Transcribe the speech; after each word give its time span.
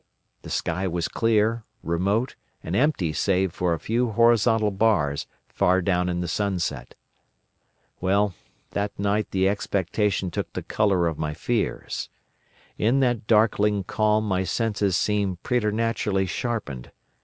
The 0.41 0.49
sky 0.49 0.87
was 0.87 1.07
clear, 1.07 1.61
remote, 1.83 2.35
and 2.63 2.75
empty 2.75 3.13
save 3.13 3.53
for 3.53 3.75
a 3.75 3.79
few 3.79 4.09
horizontal 4.13 4.71
bars 4.71 5.27
far 5.47 5.79
down 5.79 6.09
in 6.09 6.21
the 6.21 6.27
sunset. 6.27 6.95
Well, 7.99 8.33
that 8.71 8.97
night 8.97 9.29
the 9.29 9.47
expectation 9.47 10.31
took 10.31 10.51
the 10.53 10.63
colour 10.63 11.05
of 11.05 11.19
my 11.19 11.35
fears. 11.35 12.09
In 12.79 12.99
that 13.01 13.27
darkling 13.27 13.83
calm 13.83 14.27
my 14.27 14.43
senses 14.43 14.97
seemed 14.97 15.43
preternaturally 15.43 16.25
sharpened. 16.25 16.91